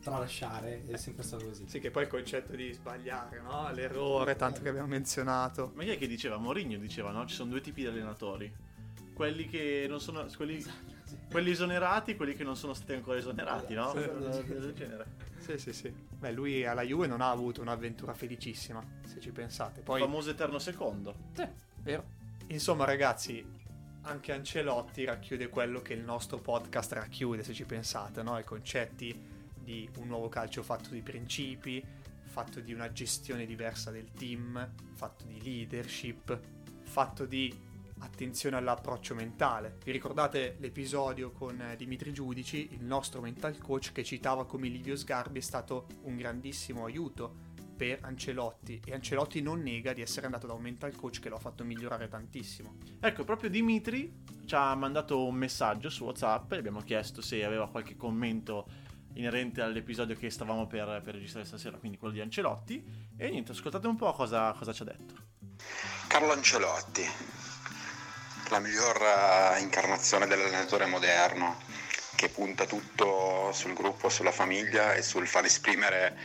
tralasciare, 0.00 0.84
è 0.86 0.96
sempre 0.96 1.22
stato 1.24 1.46
così. 1.46 1.66
Sì, 1.66 1.80
che 1.80 1.90
poi 1.90 2.02
il 2.02 2.08
concetto 2.08 2.54
di 2.54 2.72
sbagliare, 2.72 3.40
no? 3.40 3.70
L'errore, 3.72 4.36
tanto 4.36 4.60
che 4.60 4.68
abbiamo 4.68 4.88
menzionato. 4.88 5.72
Ma 5.74 5.82
chi 5.84 5.90
è 5.90 5.98
che 5.98 6.06
diceva? 6.06 6.36
Mourinho 6.36 6.76
diceva, 6.78 7.10
no? 7.10 7.24
Ci 7.26 7.34
sono 7.34 7.50
due 7.50 7.60
tipi 7.62 7.80
di 7.82 7.86
allenatori. 7.86 8.52
Quelli 9.14 9.48
che 9.48 9.86
non 9.88 10.00
sono... 10.00 10.26
Quelli, 10.36 10.60
Sì. 10.60 11.16
quelli 11.30 11.50
esonerati 11.52 12.10
e 12.12 12.16
quelli 12.16 12.34
che 12.34 12.44
non 12.44 12.54
sono 12.56 12.74
stati 12.74 12.92
ancora 12.92 13.16
esonerati, 13.18 13.72
no? 13.74 13.92
Sì. 13.92 14.44
Del 14.44 14.72
genere. 14.74 15.06
Sì, 15.38 15.56
sì, 15.58 15.72
sì. 15.72 15.90
Beh, 16.18 16.32
lui 16.32 16.66
alla 16.66 16.82
Juve 16.82 17.06
non 17.06 17.20
ha 17.22 17.30
avuto 17.30 17.60
un'avventura 17.62 18.12
felicissima, 18.12 18.82
se 19.06 19.20
ci 19.20 19.30
pensate. 19.30 19.80
Poi, 19.82 20.00
Il 20.00 20.06
famoso 20.06 20.30
eterno 20.30 20.58
secondo. 20.58 21.14
Sì, 21.32 21.46
vero. 21.82 22.22
Insomma, 22.48 22.84
ragazzi, 22.84 23.44
anche 24.02 24.32
Ancelotti 24.32 25.04
racchiude 25.04 25.48
quello 25.48 25.80
che 25.80 25.94
il 25.94 26.02
nostro 26.02 26.38
podcast 26.38 26.92
racchiude, 26.92 27.42
se 27.42 27.54
ci 27.54 27.64
pensate, 27.64 28.22
no? 28.22 28.38
I 28.38 28.44
concetti 28.44 29.18
di 29.54 29.88
un 29.96 30.08
nuovo 30.08 30.28
calcio 30.28 30.62
fatto 30.62 30.90
di 30.90 31.00
principi, 31.00 31.82
fatto 32.22 32.60
di 32.60 32.72
una 32.72 32.92
gestione 32.92 33.46
diversa 33.46 33.90
del 33.90 34.12
team, 34.12 34.72
fatto 34.92 35.24
di 35.24 35.42
leadership, 35.42 36.38
fatto 36.82 37.24
di 37.24 37.52
attenzione 38.00 38.56
all'approccio 38.56 39.14
mentale. 39.14 39.78
Vi 39.82 39.90
ricordate 39.90 40.56
l'episodio 40.58 41.30
con 41.30 41.58
eh, 41.58 41.76
Dimitri 41.76 42.12
Giudici, 42.12 42.74
il 42.74 42.84
nostro 42.84 43.22
mental 43.22 43.56
coach, 43.56 43.92
che 43.92 44.04
citava 44.04 44.44
come 44.44 44.68
Livio 44.68 44.96
Sgarbi 44.96 45.38
è 45.38 45.42
stato 45.42 45.86
un 46.02 46.16
grandissimo 46.16 46.84
aiuto 46.84 47.52
per 47.76 47.98
Ancelotti 48.02 48.80
e 48.84 48.94
Ancelotti 48.94 49.40
non 49.40 49.62
nega 49.62 49.92
di 49.92 50.02
essere 50.02 50.26
andato 50.26 50.46
da 50.46 50.52
un 50.52 50.62
mental 50.62 50.94
coach 50.94 51.20
che 51.20 51.28
lo 51.28 51.36
ha 51.36 51.40
fatto 51.40 51.64
migliorare 51.64 52.08
tantissimo. 52.08 52.76
Ecco, 53.00 53.24
proprio 53.24 53.50
Dimitri 53.50 54.22
ci 54.46 54.54
ha 54.54 54.74
mandato 54.74 55.24
un 55.24 55.34
messaggio 55.34 55.90
su 55.90 56.04
WhatsApp 56.04 56.52
e 56.52 56.56
abbiamo 56.58 56.80
chiesto 56.80 57.20
se 57.20 57.44
aveva 57.44 57.68
qualche 57.68 57.96
commento 57.96 58.66
inerente 59.14 59.60
all'episodio 59.60 60.16
che 60.16 60.30
stavamo 60.30 60.66
per, 60.66 61.00
per 61.04 61.14
registrare 61.14 61.46
stasera, 61.46 61.76
quindi 61.78 61.98
quello 61.98 62.14
di 62.14 62.20
Ancelotti. 62.20 62.84
E 63.16 63.30
niente, 63.30 63.52
ascoltate 63.52 63.86
un 63.86 63.96
po' 63.96 64.12
cosa, 64.12 64.52
cosa 64.52 64.72
ci 64.72 64.82
ha 64.82 64.86
detto. 64.86 65.14
Carlo 66.08 66.32
Ancelotti, 66.32 67.04
la 68.50 68.58
miglior 68.58 68.96
eh, 69.56 69.60
incarnazione 69.60 70.26
dell'allenatore 70.26 70.86
moderno 70.86 71.56
che 72.14 72.28
punta 72.28 72.66
tutto 72.66 73.50
sul 73.52 73.74
gruppo, 73.74 74.08
sulla 74.08 74.30
famiglia 74.30 74.94
e 74.94 75.02
sul 75.02 75.26
far 75.26 75.44
esprimere 75.44 76.16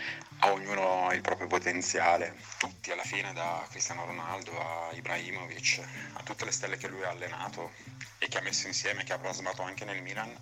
ognuno 0.41 1.12
il 1.12 1.22
proprio 1.22 1.48
potenziale. 1.48 2.36
Tutti 2.58 2.91
alla 2.91 3.03
fine, 3.03 3.34
da 3.34 3.65
Cristiano 3.69 4.05
Ronaldo 4.05 4.60
a 4.60 4.91
Ibrahimovic, 4.93 5.81
a 6.13 6.24
tutte 6.24 6.46
le 6.46 6.51
stelle 6.51 6.77
che 6.77 6.88
lui 6.88 7.03
ha 7.03 7.10
allenato 7.10 7.72
e 8.17 8.27
che 8.27 8.38
ha 8.38 8.41
messo 8.41 8.67
insieme, 8.67 9.03
che 9.03 9.13
ha 9.13 9.19
plasmato 9.19 9.62
anche 9.62 9.86
nel 9.86 10.01
Milan, 10.01 10.34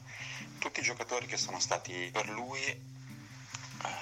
tutti 0.59 0.79
i 0.79 0.83
giocatori 0.83 1.25
che 1.25 1.37
sono 1.37 1.59
stati 1.59 2.09
per 2.11 2.29
lui 2.29 2.61
eh, 2.63 2.79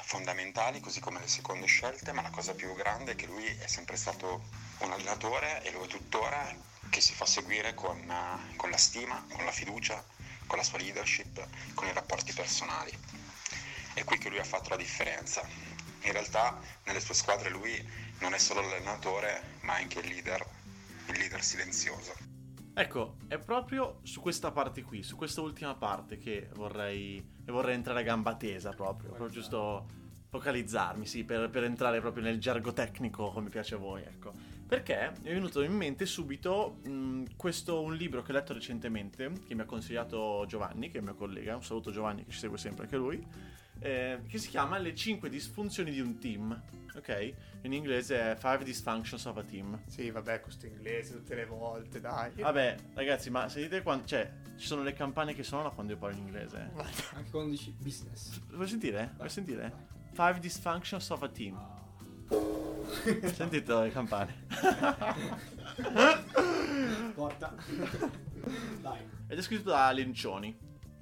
fondamentali, 0.02 0.80
così 0.80 1.00
come 1.00 1.20
le 1.20 1.28
seconde 1.28 1.66
scelte, 1.66 2.12
ma 2.12 2.22
la 2.22 2.30
cosa 2.30 2.54
più 2.54 2.74
grande 2.76 3.14
è 3.14 3.16
che 3.16 3.26
lui 3.26 3.46
è 3.46 3.68
sempre 3.68 3.96
stato 3.98 4.44
un 4.80 4.92
allenatore 4.92 5.64
e 5.64 5.72
lo 5.72 5.84
è 5.84 5.88
tuttora 5.88 6.54
che 6.90 7.02
si 7.02 7.14
fa 7.14 7.26
seguire 7.26 7.74
con, 7.74 7.98
eh, 7.98 8.56
con 8.56 8.70
la 8.70 8.78
stima, 8.78 9.26
con 9.32 9.44
la 9.46 9.52
fiducia, 9.52 10.04
con 10.48 10.58
la 10.58 10.64
sua 10.64 10.78
leadership, 10.78 11.46
con 11.74 11.88
i 11.88 11.94
rapporti 11.94 12.34
personali. 12.34 12.98
È 13.94 14.04
qui 14.04 14.18
che 14.18 14.30
lui 14.30 14.40
ha 14.40 14.44
fatto 14.44 14.70
la 14.70 14.78
differenza. 14.78 15.48
In 16.06 16.12
realtà 16.12 16.60
nelle 16.86 17.00
sue 17.00 17.16
squadre 17.16 17.50
lui 17.50 17.74
non 18.22 18.34
è 18.34 18.38
solo 18.38 18.62
l'allenatore, 18.62 19.42
ma 19.62 19.76
anche 19.76 20.00
il 20.00 20.08
leader, 20.08 20.46
il 21.10 21.18
leader 21.18 21.44
silenzioso. 21.44 22.14
Ecco, 22.76 23.18
è 23.28 23.40
proprio 23.40 24.00
su 24.04 24.22
questa 24.22 24.52
parte 24.52 24.84
qui, 24.84 25.02
su 25.02 25.16
questa 25.16 25.42
ultima 25.42 25.76
parte 25.76 26.18
che 26.18 26.50
vorrei, 26.54 27.26
vorrei 27.46 27.74
entrare 27.74 28.02
a 28.02 28.04
gamba 28.04 28.36
tesa 28.36 28.72
proprio, 28.72 29.10
proprio 29.10 29.30
giusto 29.30 29.86
focalizzarmi, 30.30 31.06
sì, 31.06 31.24
per, 31.24 31.50
per 31.50 31.64
entrare 31.64 32.02
proprio 32.02 32.24
nel 32.24 32.40
gergo 32.40 32.74
tecnico 32.74 33.32
come 33.32 33.50
piace 33.50 33.76
a 33.76 33.78
voi, 33.78 34.02
ecco. 34.04 34.34
Perché 34.68 35.14
mi 35.22 35.30
è 35.30 35.34
venuto 35.34 35.62
in 35.62 35.74
mente 35.74 36.06
subito 36.06 36.80
mh, 36.84 37.36
questo 37.36 37.82
un 37.82 37.96
libro 37.96 38.22
che 38.22 38.32
ho 38.32 38.36
letto 38.36 38.54
recentemente, 38.54 39.32
che 39.48 39.56
mi 39.56 39.62
ha 39.62 39.66
consigliato 39.66 40.44
Giovanni, 40.48 40.90
che 40.90 40.98
è 40.98 41.00
il 41.00 41.06
mio 41.06 41.16
collega, 41.16 41.56
un 41.56 41.64
saluto 41.64 41.92
Giovanni 41.92 42.26
che 42.26 42.32
ci 42.32 42.40
segue 42.40 42.58
sempre 42.58 42.84
anche 42.84 42.98
lui, 42.98 43.26
eh, 43.80 44.22
che 44.28 44.38
si 44.38 44.50
chiama 44.50 44.78
Le 44.78 44.96
5 44.96 45.30
disfunzioni 45.30 45.92
di 45.92 46.00
un 46.00 46.18
team, 46.18 46.62
ok? 46.96 47.34
In 47.62 47.74
inglese 47.74 48.32
è 48.32 48.36
Five 48.36 48.64
Dysfunctions 48.64 49.26
of 49.26 49.38
a 49.38 49.44
Team. 49.44 49.80
Sì, 49.88 50.12
vabbè, 50.12 50.40
questo 50.42 50.66
inglese 50.66 51.14
tutte 51.14 51.36
le 51.36 51.46
volte, 51.46 52.00
dai. 52.00 52.32
Vabbè, 52.36 52.76
ragazzi, 52.94 53.30
ma 53.30 53.50
sentite 53.50 53.82
quanto. 53.82 54.08
Cioè, 54.08 54.32
ci 54.56 54.68
sono 54.68 54.84
le 54.84 54.94
campane 54.94 55.34
che 55.34 55.44
suonano 55.44 55.74
quando 55.74 55.94
io 55.94 55.98
parlo 55.98 56.18
in 56.18 56.26
inglese. 56.26 56.72
Anche 57.14 57.30
quando 57.32 57.52
dici 57.52 57.76
business. 57.78 58.40
Vuoi 58.52 58.68
sentire? 58.68 59.14
Vuoi 59.18 59.30
sentire? 59.30 59.94
Five 60.14 60.40
dysfunctions 60.40 61.10
of 61.10 61.24
a 61.24 61.30
team. 61.30 61.60
Sentite 63.34 63.74
le 63.82 63.92
campane. 63.92 64.46
Porta. 67.14 67.54
Dai. 68.82 69.00
Ed 69.28 69.38
è 69.38 69.42
scritto 69.42 69.70
da 69.70 69.92
Lencioni. 69.92 70.56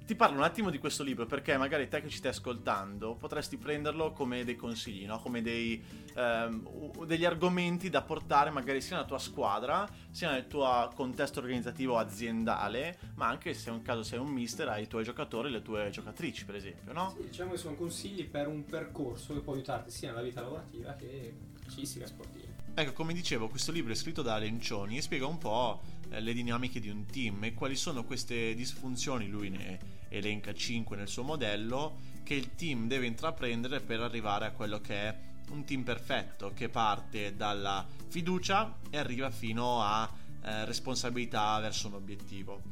Ti 0.06 0.14
parlo 0.16 0.36
un 0.36 0.42
attimo 0.42 0.68
di 0.68 0.76
questo 0.76 1.02
libro 1.02 1.24
perché 1.24 1.56
magari 1.56 1.88
te 1.88 2.02
che 2.02 2.10
ci 2.10 2.18
stai 2.18 2.30
ascoltando 2.30 3.14
potresti 3.14 3.56
prenderlo 3.56 4.12
come 4.12 4.44
dei 4.44 4.54
consigli, 4.54 5.06
no? 5.06 5.18
come 5.18 5.40
dei, 5.40 5.82
ehm, 6.14 7.06
degli 7.06 7.24
argomenti 7.24 7.88
da 7.88 8.02
portare 8.02 8.50
magari 8.50 8.82
sia 8.82 8.96
nella 8.96 9.08
tua 9.08 9.18
squadra, 9.18 9.88
sia 10.10 10.30
nel 10.30 10.46
tuo 10.46 10.90
contesto 10.94 11.40
organizzativo 11.40 11.96
aziendale, 11.96 12.98
ma 13.14 13.28
anche 13.28 13.54
se 13.54 13.70
è 13.70 13.72
un 13.72 13.80
caso 13.80 14.02
sei 14.02 14.18
un 14.18 14.28
mister 14.28 14.68
ai 14.68 14.88
tuoi 14.88 15.04
giocatori 15.04 15.48
e 15.48 15.52
le 15.52 15.62
tue 15.62 15.88
giocatrici, 15.88 16.44
per 16.44 16.56
esempio, 16.56 16.92
no? 16.92 17.14
Sì, 17.16 17.24
diciamo 17.24 17.52
che 17.52 17.56
sono 17.56 17.74
consigli 17.74 18.28
per 18.28 18.46
un 18.46 18.66
percorso 18.66 19.32
che 19.32 19.40
può 19.40 19.54
aiutarti 19.54 19.90
sia 19.90 20.10
nella 20.10 20.20
vita 20.20 20.42
lavorativa 20.42 20.92
che 20.92 21.34
calcistica 21.62 22.06
sportiva. 22.06 22.43
Ecco, 22.76 22.92
come 22.92 23.14
dicevo, 23.14 23.46
questo 23.48 23.70
libro 23.70 23.92
è 23.92 23.94
scritto 23.94 24.20
da 24.20 24.36
Lencioni 24.36 24.96
e 24.96 25.00
spiega 25.00 25.26
un 25.26 25.38
po' 25.38 25.80
eh, 26.08 26.20
le 26.20 26.32
dinamiche 26.32 26.80
di 26.80 26.88
un 26.88 27.06
team 27.06 27.44
e 27.44 27.54
quali 27.54 27.76
sono 27.76 28.02
queste 28.02 28.52
disfunzioni, 28.56 29.28
lui 29.28 29.48
ne 29.48 29.78
elenca 30.08 30.52
5 30.52 30.96
nel 30.96 31.06
suo 31.06 31.22
modello, 31.22 31.98
che 32.24 32.34
il 32.34 32.56
team 32.56 32.88
deve 32.88 33.06
intraprendere 33.06 33.78
per 33.78 34.00
arrivare 34.00 34.46
a 34.46 34.50
quello 34.50 34.80
che 34.80 34.94
è 34.96 35.16
un 35.50 35.64
team 35.64 35.84
perfetto, 35.84 36.50
che 36.52 36.68
parte 36.68 37.36
dalla 37.36 37.86
fiducia 38.08 38.78
e 38.90 38.98
arriva 38.98 39.30
fino 39.30 39.80
a 39.80 40.10
eh, 40.42 40.64
responsabilità 40.64 41.56
verso 41.60 41.86
un 41.86 41.94
obiettivo. 41.94 42.62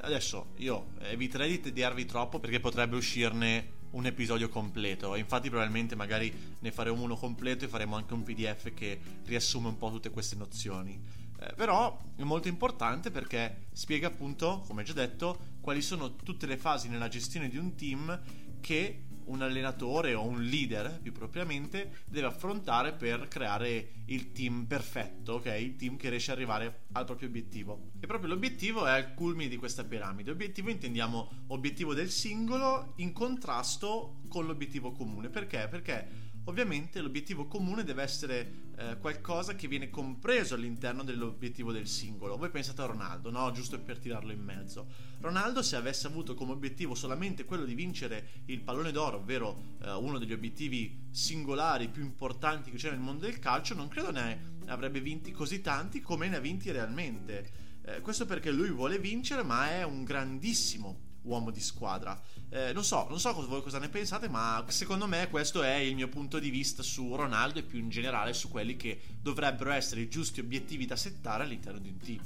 Adesso 0.00 0.54
io 0.56 0.94
eviterei 0.98 1.50
di 1.50 1.60
tediarvi 1.60 2.04
troppo 2.06 2.40
perché 2.40 2.58
potrebbe 2.58 2.96
uscirne 2.96 3.82
un 3.94 4.06
episodio 4.06 4.48
completo. 4.48 5.16
Infatti, 5.16 5.48
probabilmente 5.48 5.94
magari 5.94 6.32
ne 6.58 6.70
faremo 6.70 7.02
uno 7.02 7.16
completo 7.16 7.64
e 7.64 7.68
faremo 7.68 7.96
anche 7.96 8.14
un 8.14 8.22
PDF 8.22 8.72
che 8.74 9.00
riassume 9.24 9.68
un 9.68 9.76
po' 9.76 9.90
tutte 9.90 10.10
queste 10.10 10.36
nozioni. 10.36 11.00
Eh, 11.40 11.52
però 11.54 11.98
è 12.16 12.22
molto 12.22 12.48
importante 12.48 13.10
perché 13.10 13.66
spiega 13.72 14.08
appunto, 14.08 14.62
come 14.66 14.82
già 14.82 14.92
detto, 14.92 15.52
quali 15.60 15.82
sono 15.82 16.16
tutte 16.16 16.46
le 16.46 16.56
fasi 16.56 16.88
nella 16.88 17.08
gestione 17.08 17.48
di 17.48 17.56
un 17.56 17.74
team 17.74 18.20
che 18.60 19.04
un 19.26 19.42
allenatore 19.42 20.14
o 20.14 20.24
un 20.24 20.42
leader 20.42 21.00
più 21.00 21.12
propriamente 21.12 22.02
deve 22.06 22.26
affrontare 22.26 22.92
per 22.92 23.28
creare 23.28 24.02
il 24.06 24.32
team 24.32 24.64
perfetto, 24.66 25.34
ok? 25.34 25.46
Il 25.58 25.76
team 25.76 25.96
che 25.96 26.10
riesce 26.10 26.30
ad 26.30 26.36
arrivare 26.36 26.84
al 26.92 27.04
proprio 27.04 27.28
obiettivo. 27.28 27.90
E 28.00 28.06
proprio 28.06 28.28
l'obiettivo 28.28 28.86
è 28.86 28.90
al 28.90 29.14
culmine 29.14 29.48
di 29.48 29.56
questa 29.56 29.84
piramide. 29.84 30.30
Obiettivo 30.30 30.70
intendiamo 30.70 31.44
obiettivo 31.48 31.94
del 31.94 32.10
singolo 32.10 32.94
in 32.96 33.12
contrasto 33.12 34.20
con 34.28 34.46
l'obiettivo 34.46 34.92
comune. 34.92 35.28
Perché? 35.28 35.66
Perché 35.70 36.32
ovviamente 36.44 37.00
l'obiettivo 37.00 37.46
comune 37.46 37.84
deve 37.84 38.02
essere 38.02 38.62
eh, 38.76 38.98
qualcosa 38.98 39.54
che 39.54 39.68
viene 39.68 39.90
compreso 39.90 40.54
all'interno 40.54 41.02
dell'obiettivo 41.02 41.72
del 41.72 41.86
singolo. 41.86 42.36
Voi 42.36 42.50
pensate 42.50 42.82
a 42.82 42.86
Ronaldo, 42.86 43.30
no? 43.30 43.50
Giusto 43.52 43.78
per 43.80 43.98
tirarlo 43.98 44.32
in 44.32 44.42
mezzo. 44.42 44.86
Ronaldo 45.20 45.62
se 45.62 45.76
avesse 45.76 46.06
avuto 46.06 46.34
come 46.34 46.52
obiettivo 46.52 46.94
solamente 46.94 47.44
quello 47.44 47.64
di 47.64 47.74
vincere 47.74 48.42
il 48.46 48.60
pallone 48.60 48.92
d'oro, 48.92 49.18
ovvero 49.18 49.76
eh, 49.82 49.92
uno 49.92 50.18
degli 50.18 50.32
obiettivi 50.32 51.06
singolari 51.10 51.88
più 51.88 52.02
importanti 52.02 52.70
che 52.70 52.76
c'è 52.76 52.90
nel 52.90 53.00
mondo 53.00 53.24
del 53.24 53.38
calcio, 53.38 53.74
non 53.74 53.88
credo 53.88 54.10
ne 54.10 54.52
avrebbe 54.66 55.00
vinti 55.00 55.30
così 55.30 55.60
tanti 55.60 56.00
come 56.00 56.28
ne 56.28 56.36
ha 56.36 56.40
vinti 56.40 56.70
realmente. 56.70 57.50
Eh, 57.86 58.00
questo 58.00 58.26
perché 58.26 58.50
lui 58.50 58.70
vuole 58.70 58.98
vincere, 58.98 59.42
ma 59.42 59.70
è 59.70 59.82
un 59.82 60.04
grandissimo 60.04 61.03
uomo 61.24 61.50
di 61.50 61.60
squadra. 61.60 62.20
Eh, 62.48 62.72
non 62.72 62.84
so, 62.84 63.06
non 63.08 63.20
so 63.20 63.32
voi 63.46 63.62
cosa 63.62 63.78
ne 63.78 63.88
pensate, 63.88 64.28
ma 64.28 64.64
secondo 64.68 65.06
me 65.06 65.28
questo 65.28 65.62
è 65.62 65.74
il 65.74 65.94
mio 65.94 66.08
punto 66.08 66.38
di 66.38 66.50
vista 66.50 66.82
su 66.82 67.14
Ronaldo 67.14 67.58
e 67.58 67.62
più 67.62 67.78
in 67.78 67.88
generale 67.88 68.32
su 68.32 68.48
quelli 68.48 68.76
che 68.76 69.00
dovrebbero 69.20 69.70
essere 69.70 70.02
i 70.02 70.08
giusti 70.08 70.40
obiettivi 70.40 70.86
da 70.86 70.96
settare 70.96 71.44
all'interno 71.44 71.78
di 71.78 71.88
un 71.88 71.98
team. 71.98 72.22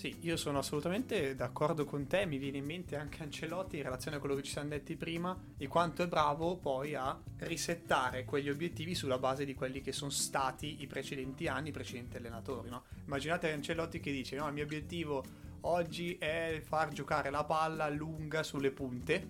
Sì, 0.00 0.16
io 0.20 0.38
sono 0.38 0.60
assolutamente 0.60 1.34
d'accordo 1.34 1.84
con 1.84 2.06
te, 2.06 2.24
mi 2.24 2.38
viene 2.38 2.56
in 2.56 2.64
mente 2.64 2.96
anche 2.96 3.22
Ancelotti 3.22 3.76
in 3.76 3.82
relazione 3.82 4.16
a 4.16 4.18
quello 4.18 4.34
che 4.34 4.42
ci 4.42 4.52
siamo 4.52 4.70
detti 4.70 4.96
prima, 4.96 5.38
di 5.54 5.66
quanto 5.66 6.02
è 6.02 6.08
bravo 6.08 6.56
poi 6.56 6.94
a 6.94 7.20
risettare 7.40 8.24
quegli 8.24 8.48
obiettivi 8.48 8.94
sulla 8.94 9.18
base 9.18 9.44
di 9.44 9.52
quelli 9.52 9.82
che 9.82 9.92
sono 9.92 10.10
stati 10.10 10.80
i 10.80 10.86
precedenti 10.86 11.48
anni, 11.48 11.68
i 11.68 11.72
precedenti 11.72 12.16
allenatori. 12.16 12.70
No? 12.70 12.84
Immaginate 13.04 13.52
Ancelotti 13.52 14.00
che 14.00 14.10
dice, 14.10 14.36
no, 14.36 14.46
il 14.46 14.54
mio 14.54 14.64
obiettivo 14.64 15.22
oggi 15.62 16.16
è 16.16 16.60
far 16.64 16.90
giocare 16.90 17.30
la 17.30 17.44
palla 17.44 17.88
lunga 17.88 18.42
sulle 18.42 18.70
punte, 18.70 19.28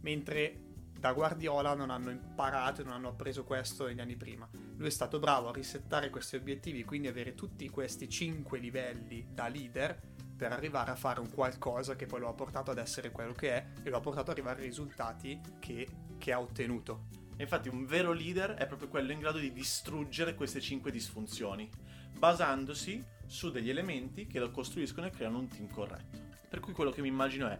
mentre 0.00 0.62
da 0.98 1.12
Guardiola 1.12 1.74
non 1.74 1.90
hanno 1.90 2.10
imparato 2.10 2.80
e 2.80 2.84
non 2.84 2.94
hanno 2.94 3.08
appreso 3.08 3.44
questo 3.44 3.86
negli 3.86 4.00
anni 4.00 4.16
prima. 4.16 4.48
Lui 4.76 4.88
è 4.88 4.90
stato 4.90 5.18
bravo 5.18 5.48
a 5.48 5.52
risettare 5.52 6.10
questi 6.10 6.36
obiettivi, 6.36 6.84
quindi 6.84 7.08
avere 7.08 7.34
tutti 7.34 7.68
questi 7.68 8.08
cinque 8.08 8.58
livelli 8.58 9.26
da 9.32 9.48
leader 9.48 10.00
per 10.36 10.52
arrivare 10.52 10.90
a 10.90 10.96
fare 10.96 11.20
un 11.20 11.30
qualcosa 11.30 11.96
che 11.96 12.06
poi 12.06 12.20
lo 12.20 12.28
ha 12.28 12.34
portato 12.34 12.70
ad 12.70 12.78
essere 12.78 13.10
quello 13.10 13.32
che 13.32 13.50
è 13.50 13.66
e 13.82 13.90
lo 13.90 13.96
ha 13.96 14.00
portato 14.00 14.30
ad 14.30 14.36
arrivare 14.36 14.60
ai 14.60 14.66
risultati 14.66 15.40
che, 15.58 15.88
che 16.18 16.32
ha 16.32 16.40
ottenuto. 16.40 17.06
Infatti 17.36 17.68
un 17.68 17.86
vero 17.86 18.12
leader 18.12 18.54
è 18.54 18.66
proprio 18.66 18.88
quello 18.88 19.12
in 19.12 19.20
grado 19.20 19.38
di 19.38 19.52
distruggere 19.52 20.34
queste 20.34 20.60
cinque 20.60 20.90
disfunzioni, 20.90 21.68
basandosi 22.16 23.04
su 23.28 23.50
degli 23.50 23.70
elementi 23.70 24.26
che 24.26 24.40
lo 24.40 24.50
costruiscono 24.50 25.06
e 25.06 25.10
creano 25.10 25.38
un 25.38 25.46
team 25.46 25.70
corretto. 25.70 26.18
Per 26.48 26.58
cui 26.60 26.72
quello 26.72 26.90
che 26.90 27.02
mi 27.02 27.08
immagino 27.08 27.46
è 27.48 27.58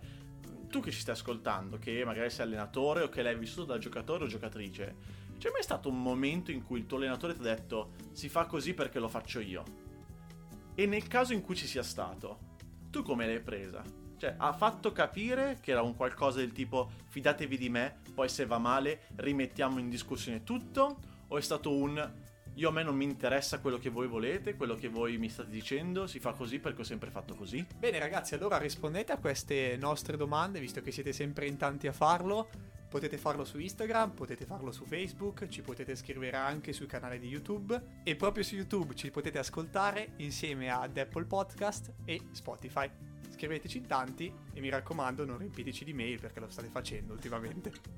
tu 0.69 0.81
che 0.81 0.91
ci 0.91 1.01
stai 1.01 1.15
ascoltando, 1.15 1.79
che 1.79 2.05
magari 2.05 2.31
sei 2.31 2.47
allenatore 2.47 3.03
o 3.03 3.09
che 3.09 3.23
l'hai 3.23 3.37
vissuto 3.37 3.67
da 3.67 3.79
giocatore 3.79 4.25
o 4.25 4.27
giocatrice, 4.27 5.27
c'è 5.39 5.51
mai 5.51 5.63
stato 5.63 5.89
un 5.89 6.03
momento 6.03 6.51
in 6.51 6.63
cui 6.63 6.81
il 6.81 6.87
tuo 6.87 6.97
allenatore 6.97 7.35
ti 7.35 7.41
ha 7.41 7.55
detto 7.55 7.93
si 8.13 8.29
fa 8.29 8.47
così 8.47 8.75
perché 8.75 8.99
lo 8.99 9.09
faccio 9.09 9.41
io? 9.41 9.63
E 10.75 10.87
nel 10.87 11.07
caso 11.07 11.33
in 11.33 11.43
cui 11.43 11.55
ci 11.55 11.67
sia 11.67 11.83
stato, 11.83 12.57
tu 12.91 13.03
come 13.03 13.27
l'hai 13.27 13.41
presa? 13.41 13.83
Cioè, 14.17 14.35
ha 14.37 14.53
fatto 14.53 14.91
capire 14.91 15.59
che 15.61 15.71
era 15.71 15.83
un 15.83 15.95
qualcosa 15.95 16.39
del 16.39 16.53
tipo 16.53 16.91
fidatevi 17.07 17.57
di 17.57 17.69
me, 17.69 18.01
poi 18.15 18.29
se 18.29 18.47
va 18.47 18.59
male 18.59 19.03
rimettiamo 19.17 19.79
in 19.79 19.89
discussione 19.89 20.43
tutto? 20.43 20.99
O 21.29 21.39
è 21.39 21.41
stato 21.41 21.73
un 21.73 22.27
io 22.59 22.71
a 22.71 22.73
me 22.73 22.83
non 22.83 22.97
mi 22.97 23.05
interessa 23.05 23.61
quello 23.61 23.79
che 23.79 23.89
voi 23.89 24.09
volete, 24.09 24.57
quello 24.57 24.75
che 24.75 24.89
voi 24.89 25.17
mi 25.17 25.29
state 25.29 25.49
dicendo, 25.49 26.09
si 26.09 26.19
fa 26.19 26.33
così 26.33 26.59
perché 26.59 26.81
ho 26.81 26.85
sempre 26.85 27.09
fatto 27.09 27.37
così. 27.37 27.65
Bene 27.79 28.01
ragazzi, 28.01 28.35
allora 28.35 28.59
rispondete 28.59 29.13
a 29.13 29.19
queste 29.19 29.77
nostre 29.77 30.17
domande, 30.17 30.59
visto 30.59 30.81
che 30.81 30.91
siete 30.91 31.13
sempre 31.13 31.47
in 31.47 31.57
tanti 31.57 31.87
a 31.87 31.93
farlo. 31.93 32.49
Potete 32.89 33.17
farlo 33.17 33.45
su 33.45 33.61
Instagram, 33.61 34.11
potete 34.11 34.45
farlo 34.45 34.73
su 34.73 34.85
Facebook, 34.87 35.47
ci 35.47 35.63
potete 35.63 35.95
scrivere 35.95 36.37
anche 36.37 36.73
sui 36.73 36.87
canali 36.87 37.21
di 37.21 37.29
YouTube 37.29 38.01
e 38.03 38.17
proprio 38.17 38.43
su 38.43 38.57
YouTube 38.57 38.95
ci 38.95 39.11
potete 39.13 39.39
ascoltare 39.39 40.15
insieme 40.17 40.69
ad 40.69 40.97
Apple 40.97 41.27
Podcast 41.27 41.93
e 42.05 42.23
Spotify. 42.33 42.91
Scriveteci 43.31 43.79
in 43.79 43.87
tanti 43.87 44.35
e 44.53 44.61
mi 44.61 44.69
raccomando 44.69 45.25
non 45.25 45.39
riempiteci 45.39 45.85
di 45.85 45.93
mail 45.93 46.19
perché 46.19 46.41
lo 46.41 46.49
state 46.49 46.69
facendo 46.69 47.13
ultimamente. 47.13 47.98